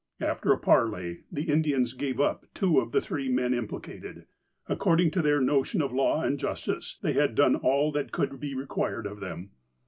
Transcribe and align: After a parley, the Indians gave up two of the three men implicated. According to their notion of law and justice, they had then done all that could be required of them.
After 0.19 0.51
a 0.51 0.57
parley, 0.57 1.25
the 1.31 1.43
Indians 1.43 1.93
gave 1.93 2.19
up 2.19 2.47
two 2.55 2.79
of 2.79 2.91
the 2.91 3.01
three 3.01 3.29
men 3.29 3.53
implicated. 3.53 4.25
According 4.67 5.11
to 5.11 5.21
their 5.21 5.39
notion 5.39 5.79
of 5.79 5.93
law 5.93 6.23
and 6.23 6.39
justice, 6.39 6.97
they 7.03 7.13
had 7.13 7.35
then 7.35 7.35
done 7.35 7.55
all 7.57 7.91
that 7.91 8.11
could 8.11 8.39
be 8.39 8.55
required 8.55 9.05
of 9.05 9.19
them. 9.19 9.51